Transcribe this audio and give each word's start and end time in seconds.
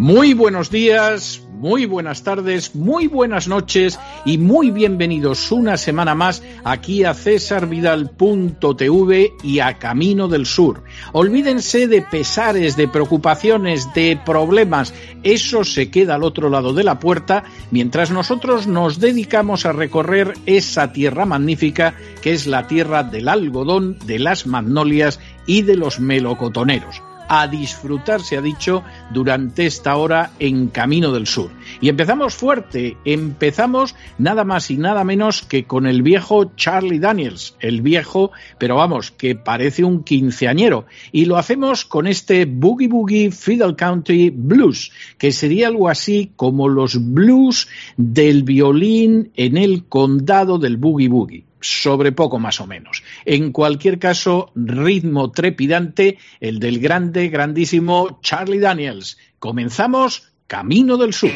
Muy 0.00 0.32
buenos 0.32 0.70
días, 0.70 1.42
muy 1.54 1.84
buenas 1.84 2.22
tardes, 2.22 2.76
muy 2.76 3.08
buenas 3.08 3.48
noches 3.48 3.98
y 4.24 4.38
muy 4.38 4.70
bienvenidos 4.70 5.50
una 5.50 5.76
semana 5.76 6.14
más 6.14 6.40
aquí 6.62 7.02
a 7.02 7.14
cesarvidal.tv 7.14 9.32
y 9.42 9.58
a 9.58 9.76
Camino 9.80 10.28
del 10.28 10.46
Sur. 10.46 10.84
Olvídense 11.10 11.88
de 11.88 12.02
pesares, 12.02 12.76
de 12.76 12.86
preocupaciones, 12.86 13.92
de 13.92 14.16
problemas, 14.24 14.94
eso 15.24 15.64
se 15.64 15.90
queda 15.90 16.14
al 16.14 16.22
otro 16.22 16.48
lado 16.48 16.72
de 16.74 16.84
la 16.84 17.00
puerta 17.00 17.42
mientras 17.72 18.12
nosotros 18.12 18.68
nos 18.68 19.00
dedicamos 19.00 19.66
a 19.66 19.72
recorrer 19.72 20.34
esa 20.46 20.92
tierra 20.92 21.26
magnífica 21.26 21.96
que 22.22 22.34
es 22.34 22.46
la 22.46 22.68
tierra 22.68 23.02
del 23.02 23.28
algodón, 23.28 23.98
de 24.06 24.20
las 24.20 24.46
magnolias 24.46 25.18
y 25.44 25.62
de 25.62 25.74
los 25.74 25.98
melocotoneros 25.98 27.02
a 27.28 27.46
disfrutar, 27.46 28.22
se 28.22 28.36
ha 28.36 28.42
dicho, 28.42 28.82
durante 29.12 29.66
esta 29.66 29.96
hora 29.96 30.32
en 30.38 30.68
Camino 30.68 31.12
del 31.12 31.26
Sur. 31.26 31.50
Y 31.80 31.88
empezamos 31.88 32.34
fuerte, 32.34 32.96
empezamos 33.04 33.94
nada 34.18 34.44
más 34.44 34.70
y 34.70 34.76
nada 34.76 35.04
menos 35.04 35.42
que 35.42 35.64
con 35.64 35.86
el 35.86 36.02
viejo 36.02 36.52
Charlie 36.56 36.98
Daniels, 36.98 37.54
el 37.60 37.82
viejo, 37.82 38.32
pero 38.58 38.76
vamos, 38.76 39.10
que 39.10 39.34
parece 39.34 39.84
un 39.84 40.04
quinceañero. 40.04 40.86
Y 41.12 41.26
lo 41.26 41.36
hacemos 41.36 41.84
con 41.84 42.06
este 42.06 42.46
Boogie 42.46 42.88
Boogie 42.88 43.30
Fiddle 43.30 43.76
Country 43.76 44.30
Blues, 44.30 44.90
que 45.18 45.32
sería 45.32 45.68
algo 45.68 45.88
así 45.88 46.32
como 46.36 46.68
los 46.68 47.12
blues 47.12 47.68
del 47.96 48.42
violín 48.42 49.30
en 49.36 49.56
el 49.56 49.84
condado 49.84 50.58
del 50.58 50.76
Boogie 50.76 51.08
Boogie 51.08 51.47
sobre 51.60 52.12
poco 52.12 52.38
más 52.38 52.60
o 52.60 52.66
menos. 52.66 53.02
En 53.24 53.52
cualquier 53.52 53.98
caso, 53.98 54.52
ritmo 54.54 55.30
trepidante, 55.32 56.18
el 56.40 56.58
del 56.58 56.80
grande, 56.80 57.28
grandísimo 57.28 58.20
Charlie 58.22 58.60
Daniels. 58.60 59.18
Comenzamos 59.38 60.32
Camino 60.46 60.96
del 60.96 61.12
Sur. 61.12 61.30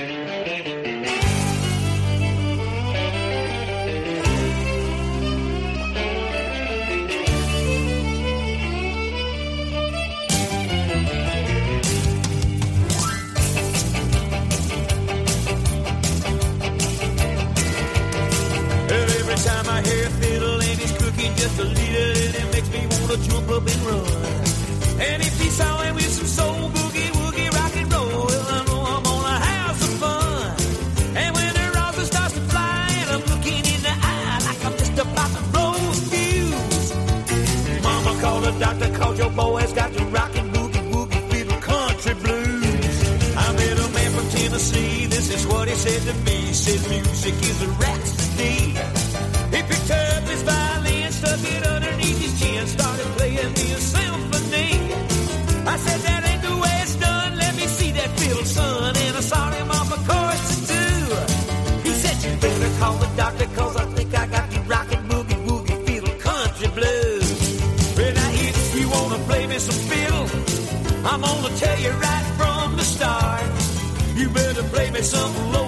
Said 45.83 46.03
to 46.09 46.15
me. 46.27 46.39
Said 46.53 46.81
music 46.91 47.35
is 47.51 47.59
a 47.63 47.71
rhapsody. 47.83 48.57
He 49.55 49.61
picked 49.71 49.91
up 49.91 50.23
his 50.31 50.43
violin, 50.43 51.11
stuck 51.11 51.43
it 51.55 51.63
underneath 51.67 52.21
his 52.25 52.35
chin, 52.41 52.67
started 52.67 53.09
playing 53.19 53.53
me 53.59 53.67
a 53.79 53.81
symphony. 53.95 54.71
I 55.75 55.77
said 55.85 56.01
that 56.07 56.21
ain't 56.31 56.43
the 56.49 56.55
way 56.63 56.75
it's 56.85 56.95
done. 57.07 57.37
Let 57.37 57.53
me 57.57 57.67
see 57.79 57.91
that 57.99 58.11
fiddle, 58.19 58.45
son. 58.45 58.95
And 59.05 59.17
I 59.17 59.23
sought 59.31 59.55
him 59.55 59.71
off 59.79 59.89
a 59.97 59.99
chorus 60.09 60.43
to 60.51 60.57
do. 60.77 60.87
He 61.87 61.93
said 62.03 62.17
you 62.25 62.33
better 62.45 62.73
call 62.79 62.97
the 63.05 63.11
doctor, 63.17 63.49
cause 63.59 63.77
I 63.77 63.87
think 63.97 64.11
I 64.15 64.27
got 64.37 64.47
the 64.51 64.61
rockin' 64.73 65.05
boogie 65.11 65.41
woogie 65.47 65.81
fiddle 65.87 66.17
country 66.29 66.69
blues. 66.79 67.29
Well, 67.97 68.15
now 68.21 68.31
if 68.49 68.79
you 68.79 68.87
wanna 68.89 69.19
play 69.29 69.47
me 69.49 69.59
some 69.59 69.81
fiddle, 69.91 70.27
I'm 71.11 71.21
gonna 71.23 71.57
tell 71.65 71.79
you 71.85 71.91
right 72.07 72.27
from 72.39 72.77
the 72.77 72.85
start. 72.85 73.43
You 74.15 74.29
better 74.29 74.63
play 74.75 74.91
me 74.91 75.01
something 75.01 75.53
low 75.53 75.62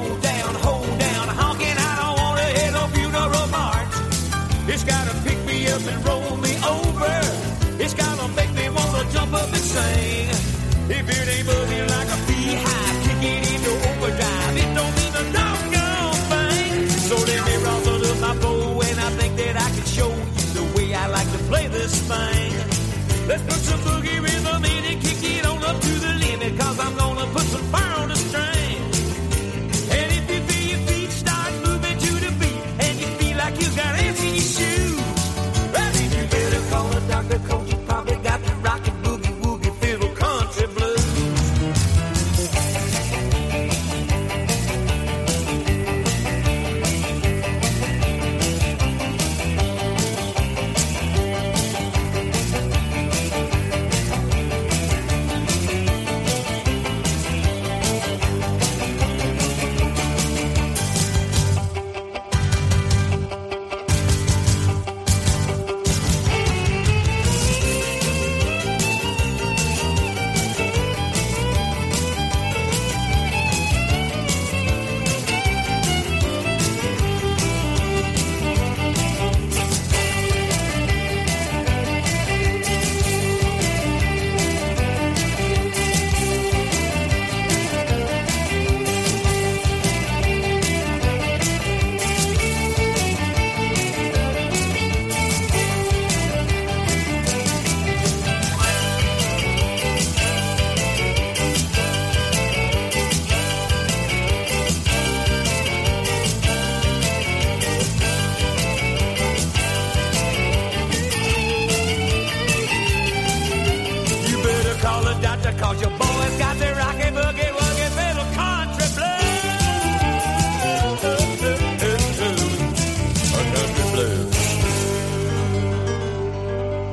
It's 4.67 4.85
gotta 4.85 5.15
pick 5.25 5.39
me 5.45 5.67
up 5.69 5.83
and 5.87 6.07
roll 6.07 6.37
me 6.39 6.55
over. 6.65 7.17
It's 7.83 7.95
gotta 7.95 8.29
make 8.29 8.53
me 8.55 8.69
wanna 8.71 9.11
jump 9.13 9.33
up 9.35 9.49
and 9.49 9.67
sing. 9.75 10.29
If 10.89 11.05
it 11.17 11.29
ain't 11.35 11.47
buzzing 11.47 11.89
like 11.95 12.11
a 12.17 12.19
beehive, 12.27 12.97
kick 13.05 13.23
it 13.31 13.53
into 13.53 13.73
overdrive. 13.91 14.57
It 14.63 14.71
don't 14.79 14.95
mean 14.99 15.15
a 15.23 15.25
doggone 15.37 16.21
thing. 16.31 16.89
So 17.09 17.17
let 17.17 17.41
me 17.47 17.55
rustle 17.67 18.07
up 18.11 18.19
my 18.21 18.35
bow 18.43 18.81
and 18.89 18.99
I 19.01 19.11
think 19.21 19.37
that 19.37 19.57
I 19.57 19.69
can 19.77 19.85
show 19.85 20.09
you 20.09 20.47
the 20.57 20.65
way 20.77 20.95
I 20.95 21.07
like 21.09 21.31
to 21.33 21.39
play 21.51 21.67
this 21.69 21.95
thing. 22.11 22.53
Let's 23.29 23.43
put 23.43 23.61
some 23.69 23.81
boogie 23.81 24.21
rhythm 24.23 24.65
in 24.65 24.85
it 24.93 24.94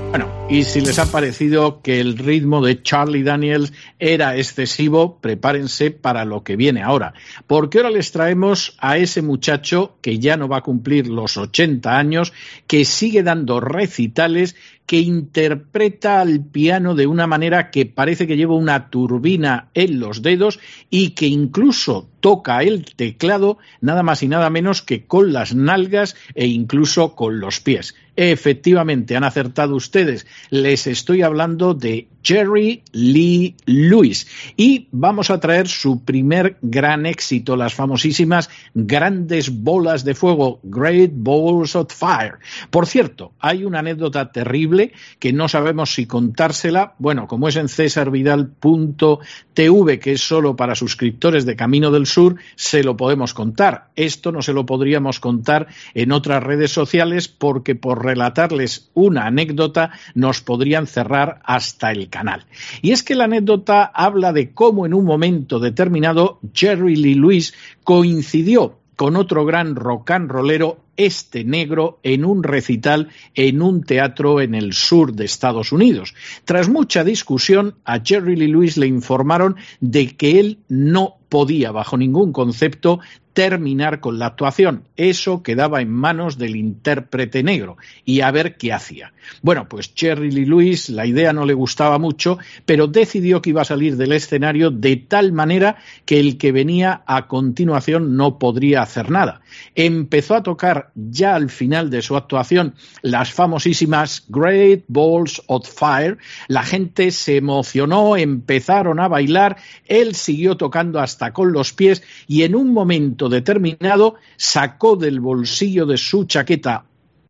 Bueno, 0.10 0.48
y 0.50 0.66
si 0.66 0.81
les 0.81 1.00
ha 1.00 1.06
parecido 1.06 1.81
que 1.81 2.01
el 2.01 2.18
ritmo 2.18 2.62
de 2.62 2.83
Charlie 2.83 3.24
Daniels 3.24 3.72
era 3.98 4.36
excesivo, 4.36 5.19
prepárense 5.22 5.92
para 5.92 6.25
lo 6.25 6.44
que 6.44 6.57
viene 6.57 6.83
ahora, 6.83 7.13
porque 7.48 7.78
ahora 7.78 7.92
les 7.92 8.12
traemos 8.12 8.75
a 8.80 8.98
ese 8.98 9.22
muchacho 9.22 9.95
que 10.01 10.19
ya 10.19 10.36
no 10.36 10.50
va 10.50 10.57
a 10.57 10.63
cumplir 10.63 11.07
los 11.07 11.38
80 11.38 11.98
años, 11.98 12.33
que 12.68 12.83
sigue 12.83 13.24
dando 13.24 13.62
recitales, 13.62 14.57
que 14.86 15.00
interpreta 15.00 16.19
al 16.22 16.44
piano 16.44 16.95
de 16.95 17.07
una 17.07 17.28
manera 17.28 17.72
que 17.72 17.86
parece 17.86 18.28
que 18.28 18.36
lleva 18.36 18.56
una 18.56 18.89
turbina 18.89 19.69
en 19.74 20.00
los 20.00 20.22
dedos 20.22 20.60
y 20.89 21.12
que 21.12 21.28
incluso 21.28 22.10
toca 22.19 22.62
el 22.63 22.86
teclado 22.86 23.57
nada 23.81 24.04
más 24.04 24.24
y 24.24 24.28
nada 24.28 24.50
menos 24.50 24.81
que 24.81 25.06
con 25.06 25.33
las 25.33 25.54
nalgas 25.56 26.16
e 26.36 26.48
incluso 26.48 27.16
con 27.16 27.39
los 27.39 27.60
pies. 27.60 27.95
Efectivamente, 28.16 29.16
han 29.16 29.24
acertado 29.24 29.75
ustedes. 29.75 30.28
Les 30.50 30.86
estoy 30.86 31.22
hablando 31.22 31.74
de 31.74 32.07
Jerry 32.24 32.83
Lee 32.92 33.56
Lewis. 33.66 34.28
Y 34.57 34.88
vamos 34.92 35.30
a 35.30 35.39
traer 35.39 35.68
su 35.68 36.04
primer 36.04 36.57
gran 36.62 37.06
éxito, 37.06 37.56
las 37.56 37.74
famosísimas 37.74 38.50
grandes 38.74 39.50
bolas 39.63 40.04
de 40.04 40.13
fuego, 40.13 40.60
Great 40.63 41.12
Balls 41.13 41.75
of 41.75 41.92
Fire. 41.94 42.36
Por 42.69 42.86
cierto, 42.86 43.33
hay 43.39 43.63
una 43.63 43.80
anécdota 43.80 44.31
terrible 44.31 44.70
que 45.19 45.33
no 45.33 45.47
sabemos 45.47 45.94
si 45.94 46.06
contársela. 46.06 46.95
Bueno, 47.00 47.27
como 47.27 47.47
es 47.47 47.56
en 47.56 47.69
cesarvidal.tv, 47.69 50.00
que 50.00 50.12
es 50.13 50.21
solo 50.21 50.56
para 50.56 50.75
suscriptores 50.75 51.45
de 51.45 51.56
Camino 51.56 51.91
del 51.91 52.06
Sur, 52.06 52.35
se 52.56 52.83
lo 52.83 52.97
podemos 52.97 53.33
contar. 53.33 53.89
Esto 53.95 54.31
no 54.31 54.41
se 54.41 54.53
lo 54.53 54.65
podríamos 54.65 55.19
contar 55.19 55.68
en 55.94 56.12
otras 56.12 56.44
redes 56.44 56.71
sociales 56.71 57.27
porque 57.27 57.75
por 57.75 58.03
relatarles 58.03 58.89
una 58.94 59.27
anécdota 59.27 59.91
nos 60.15 60.41
podrían 60.41 60.88
cerrar 60.88 61.39
hasta 61.44 61.91
el 61.91 62.09
canal. 62.09 62.45
Y 62.81 62.91
es 62.91 63.03
que 63.03 63.15
la 63.15 63.25
anécdota 63.25 63.83
habla 63.83 64.33
de 64.33 64.53
cómo 64.53 64.85
en 64.85 64.94
un 64.94 65.06
momento 65.06 65.59
determinado 65.59 66.39
Jerry 66.53 66.95
Lee 66.95 67.15
Lewis 67.15 67.53
coincidió 67.83 68.79
con 68.95 69.15
otro 69.15 69.45
gran 69.45 69.75
rock 69.75 70.12
and 70.12 70.29
rollero 70.29 70.77
este 70.98 71.44
negro 71.44 72.00
en 72.04 72.26
un 72.26 72.44
recital 72.44 73.10
en 73.36 73.62
un 73.62 73.84
teatro 73.84 74.42
en 74.42 74.56
el 74.56 74.74
sur 74.74 75.14
de 75.14 75.26
Estados 75.26 75.72
Unidos. 75.72 76.14
Tras 76.46 76.70
mucha 76.70 77.04
discusión, 77.04 77.76
a 77.86 78.00
Jerry 78.00 78.36
Lee 78.36 78.48
Lewis 78.48 78.78
le 78.78 78.88
informaron 78.88 79.56
de 79.80 80.16
que 80.16 80.40
él 80.40 80.60
no 80.68 81.18
podía, 81.30 81.72
bajo 81.72 81.98
ningún 81.98 82.34
concepto, 82.34 83.00
terminar 83.34 84.02
con 84.02 84.20
la 84.20 84.28
actuación. 84.28 84.84
Eso 84.98 85.44
quedaba 85.44 85.82
en 85.82 85.90
manos 85.90 86.38
del 86.38 86.56
intérprete 86.58 87.44
negro 87.44 87.78
y 88.04 88.22
a 88.22 88.32
ver 88.32 88.58
qué 88.58 88.74
hacía. 88.74 89.14
Bueno, 89.42 89.68
pues 89.70 89.94
Jerry 89.96 90.32
Lee 90.32 90.46
Lewis 90.46 90.90
la 90.90 91.06
idea 91.06 91.32
no 91.32 91.46
le 91.46 91.54
gustaba 91.54 91.98
mucho, 91.98 92.38
pero 92.66 92.88
decidió 92.88 93.42
que 93.42 93.52
iba 93.52 93.62
a 93.62 93.66
salir 93.66 93.96
del 93.96 94.12
escenario 94.12 94.72
de 94.72 94.98
tal 94.98 95.32
manera 95.32 95.78
que 96.06 96.20
el 96.20 96.38
que 96.38 96.52
venía 96.52 97.04
a 97.06 97.28
continuación 97.28 98.18
no 98.18 98.38
podría 98.38 98.82
hacer 98.82 99.10
nada. 99.10 99.42
Empezó 99.76 100.36
a 100.36 100.44
tocar 100.44 100.81
ya 100.95 101.36
al 101.36 101.50
final 101.50 101.89
de 101.89 102.01
su 102.01 102.16
actuación 102.16 102.75
las 103.01 103.31
famosísimas 103.31 104.25
Great 104.28 104.83
Balls 104.88 105.42
of 105.48 105.68
Fire. 105.68 106.18
La 106.48 106.63
gente 106.63 107.12
se 107.12 107.38
emocionó, 107.38 108.18
empezaron 108.18 109.00
a 109.00 109.07
bailar, 109.07 109.57
él 109.88 110.16
siguió 110.16 110.57
tocando 110.57 111.00
hasta 111.00 111.33
con 111.33 111.51
los 111.51 111.74
pies 111.74 112.04
y 112.28 112.44
en 112.44 112.56
un 112.56 112.74
momento 112.74 113.30
determinado 113.30 114.16
sacó 114.38 114.95
del 114.95 115.19
bolsillo 115.19 115.86
de 115.86 115.98
su 115.98 116.25
chaqueta 116.25 116.86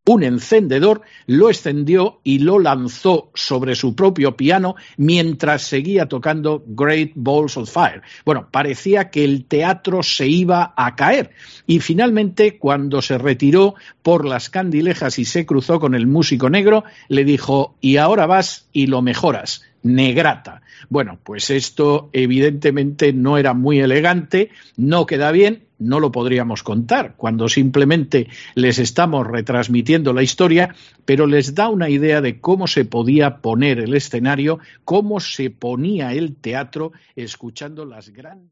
un 0.05 0.23
encendedor, 0.23 1.01
lo 1.27 1.49
extendió 1.49 2.21
y 2.23 2.39
lo 2.39 2.57
lanzó 2.57 3.29
sobre 3.35 3.75
su 3.75 3.95
propio 3.95 4.35
piano 4.35 4.75
mientras 4.97 5.61
seguía 5.61 6.07
tocando 6.07 6.63
Great 6.65 7.11
Balls 7.15 7.55
of 7.57 7.71
Fire. 7.71 8.01
Bueno, 8.25 8.47
parecía 8.49 9.11
que 9.11 9.23
el 9.23 9.45
teatro 9.45 10.01
se 10.01 10.27
iba 10.27 10.73
a 10.75 10.95
caer 10.95 11.31
y 11.67 11.79
finalmente 11.79 12.57
cuando 12.57 13.01
se 13.01 13.17
retiró 13.17 13.75
por 14.01 14.25
las 14.25 14.49
candilejas 14.49 15.19
y 15.19 15.25
se 15.25 15.45
cruzó 15.45 15.79
con 15.79 15.93
el 15.93 16.07
músico 16.07 16.49
negro, 16.49 16.83
le 17.07 17.23
dijo, 17.23 17.75
y 17.79 17.97
ahora 17.97 18.25
vas 18.25 18.67
y 18.73 18.87
lo 18.87 19.01
mejoras 19.01 19.61
negrata. 19.83 20.61
Bueno, 20.89 21.19
pues 21.23 21.49
esto 21.49 22.09
evidentemente 22.13 23.13
no 23.13 23.37
era 23.37 23.53
muy 23.53 23.79
elegante, 23.79 24.49
no 24.77 25.05
queda 25.05 25.31
bien, 25.31 25.63
no 25.79 25.99
lo 25.99 26.11
podríamos 26.11 26.63
contar 26.63 27.15
cuando 27.17 27.49
simplemente 27.49 28.27
les 28.55 28.79
estamos 28.79 29.27
retransmitiendo 29.27 30.13
la 30.13 30.23
historia, 30.23 30.75
pero 31.05 31.25
les 31.25 31.55
da 31.55 31.69
una 31.69 31.89
idea 31.89 32.21
de 32.21 32.39
cómo 32.39 32.67
se 32.67 32.85
podía 32.85 33.37
poner 33.37 33.79
el 33.79 33.93
escenario, 33.95 34.59
cómo 34.85 35.19
se 35.19 35.49
ponía 35.49 36.13
el 36.13 36.35
teatro 36.35 36.91
escuchando 37.15 37.85
las 37.85 38.09
grandes. 38.09 38.51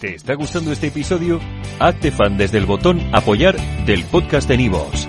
¿Te 0.00 0.14
está 0.16 0.34
gustando 0.34 0.72
este 0.72 0.88
episodio? 0.88 1.40
Hazte 1.78 2.10
fan 2.10 2.36
desde 2.36 2.58
el 2.58 2.66
botón 2.66 3.00
apoyar 3.12 3.56
del 3.84 4.04
podcast 4.04 4.48
de 4.48 4.56
Nivos. 4.56 5.08